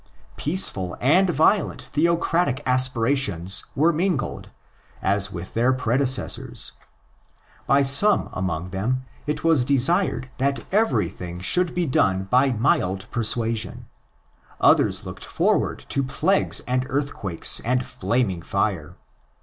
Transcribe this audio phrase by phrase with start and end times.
[0.35, 4.49] Peaceful and violent theocratic aspirations were mingled,
[4.99, 6.71] as with their predecessors.
[7.67, 13.21] By some among them it was desired that everything should be done by mild per
[13.21, 13.85] suasion;
[14.59, 18.97] others looked forward to plagues and THE DESTRUCTION OF JERUSALEM 35 earthquakes and flaming fire.